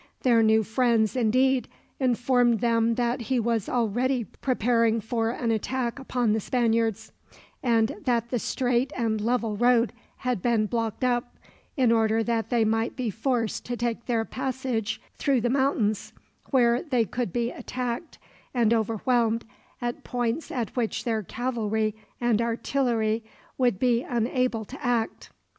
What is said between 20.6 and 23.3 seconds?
which their cavalry and artillery